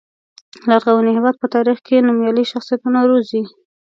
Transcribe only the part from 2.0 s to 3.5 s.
نومیالي شخصیتونه روزلي.